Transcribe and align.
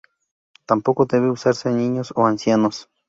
Tampoco 0.65 1.05
debe 1.05 1.29
usarse 1.29 1.69
en 1.69 1.77
niños 1.77 2.11
o 2.15 2.25
ancianos. 2.25 2.89